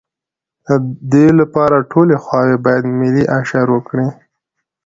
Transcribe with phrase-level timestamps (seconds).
[0.67, 0.69] د
[1.11, 4.07] دې لپاره ټولې خواوې باید ملي اشر وکړي.